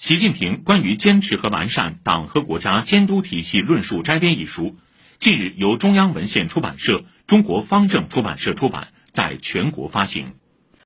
[0.00, 4.76] 习近平关于坚持和完善党和国家监督体系论述摘编一书
[5.18, 10.32] 近日由中央文献出版社中国方正出版社出版在全国发行。